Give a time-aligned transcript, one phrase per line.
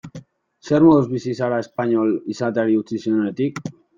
[0.69, 3.65] Zer moduz bizi zara espainol izateari utzi zenionetik?